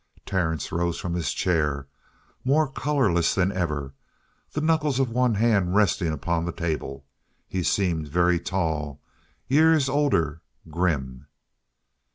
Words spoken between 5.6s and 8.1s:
resting upon the table. He seemed